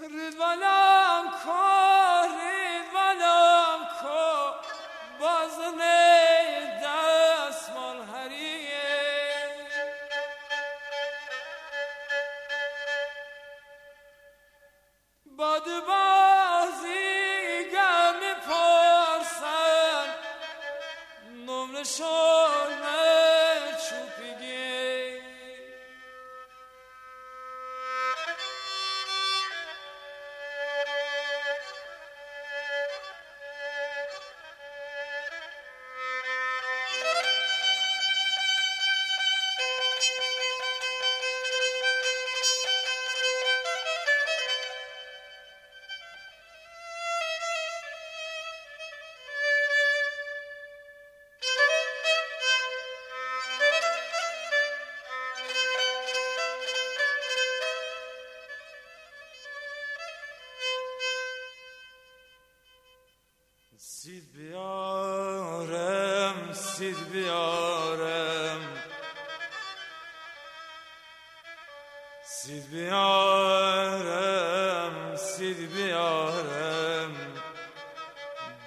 Rıdvan 0.00 0.60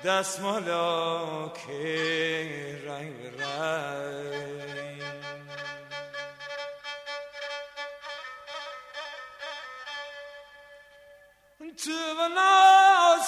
دستمالا 0.05 1.49
که 1.49 2.81
رنگ 2.87 3.39
رنگ. 3.39 5.03
تو 11.85 11.91
و 11.91 12.27
ناز 12.35 13.27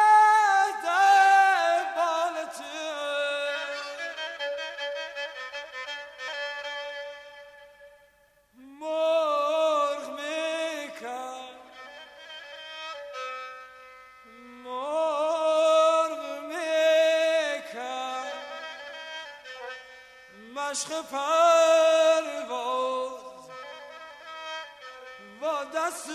دست 25.73 26.09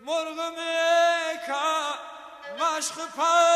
مرغ 0.00 0.38
میکن 0.58 1.98
مشخ 2.60 2.96
پر 3.16 3.53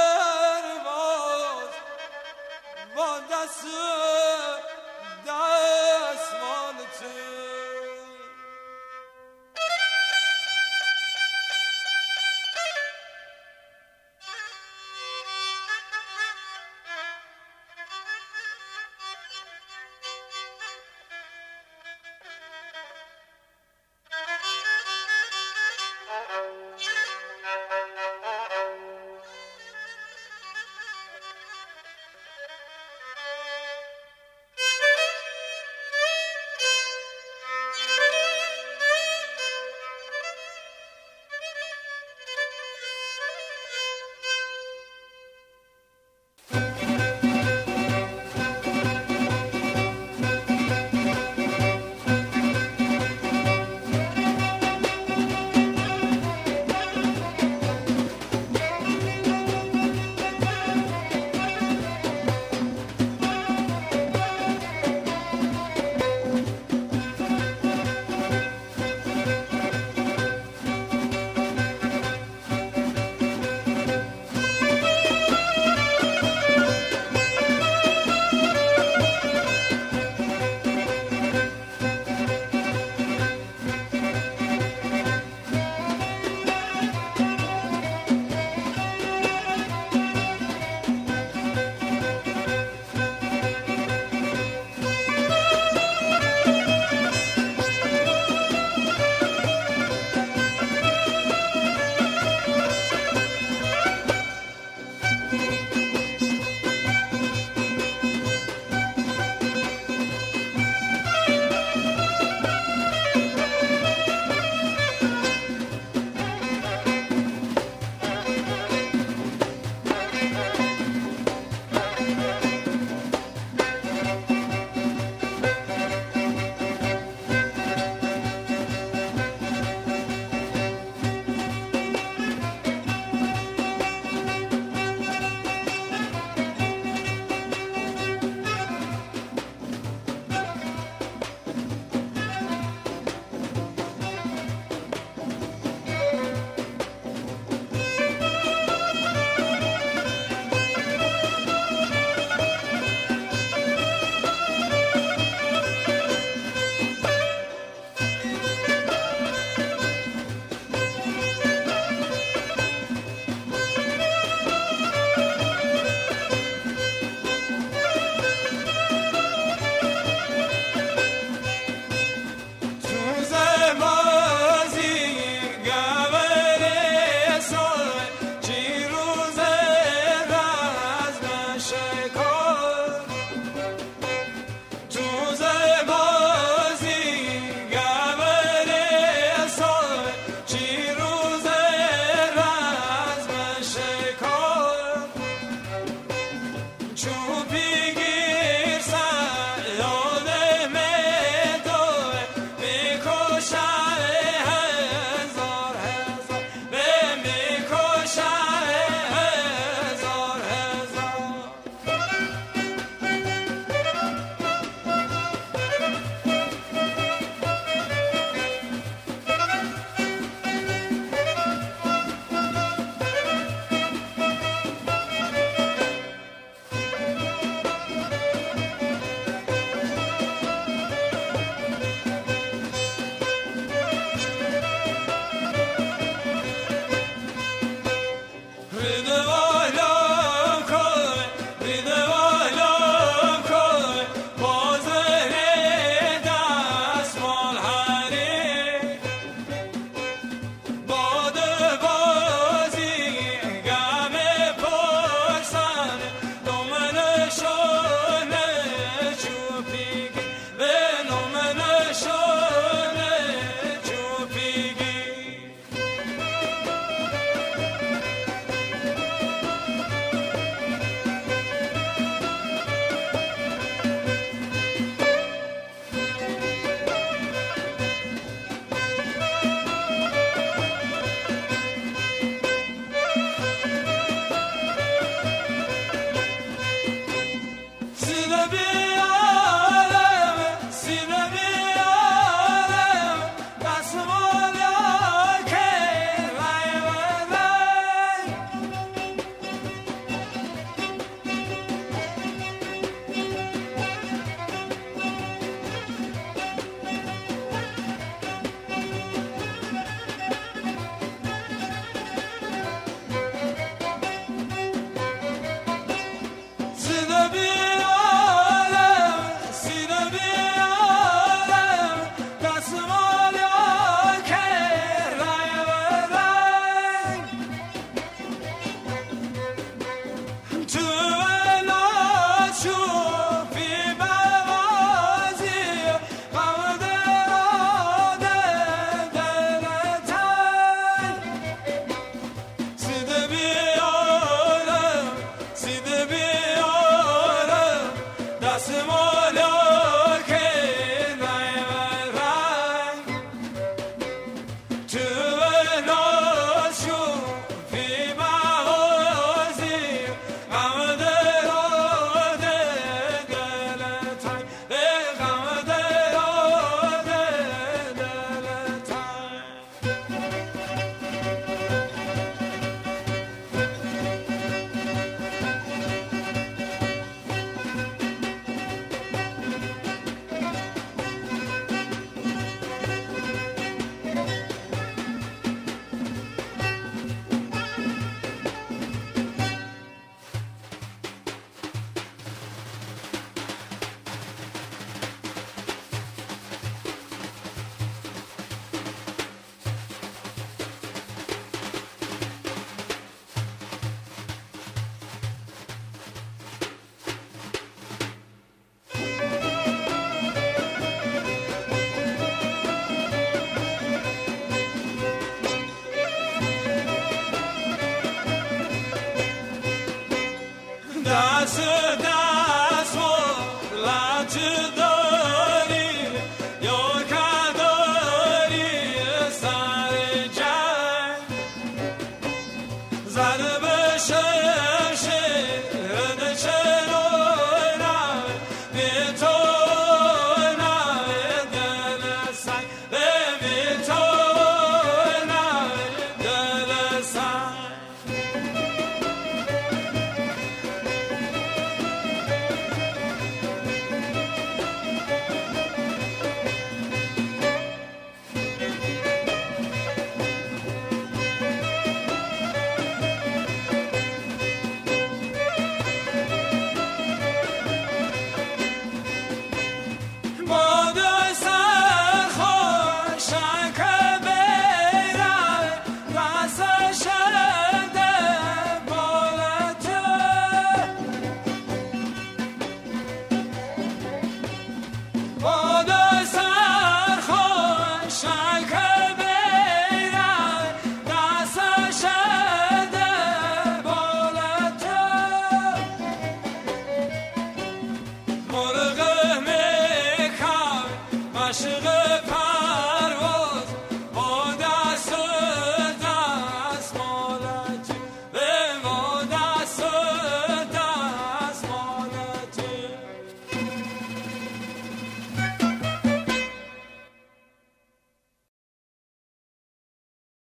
da 421.04 421.46
se 421.46 421.96
da 422.02 422.27